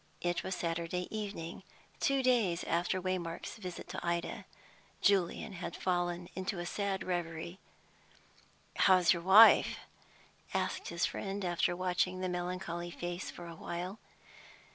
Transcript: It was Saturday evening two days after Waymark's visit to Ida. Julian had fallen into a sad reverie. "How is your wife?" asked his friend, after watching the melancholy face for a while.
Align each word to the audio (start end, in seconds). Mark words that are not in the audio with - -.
It 0.21 0.41
was 0.41 0.55
Saturday 0.55 1.07
evening 1.15 1.61
two 1.99 2.23
days 2.23 2.63
after 2.63 2.99
Waymark's 2.99 3.57
visit 3.57 3.87
to 3.89 3.99
Ida. 4.01 4.45
Julian 4.99 5.53
had 5.53 5.75
fallen 5.75 6.27
into 6.35 6.57
a 6.57 6.65
sad 6.65 7.03
reverie. 7.03 7.59
"How 8.77 8.97
is 8.97 9.13
your 9.13 9.21
wife?" 9.21 9.77
asked 10.55 10.87
his 10.87 11.05
friend, 11.05 11.45
after 11.45 11.75
watching 11.75 12.19
the 12.19 12.29
melancholy 12.29 12.89
face 12.89 13.29
for 13.29 13.45
a 13.45 13.53
while. 13.53 13.99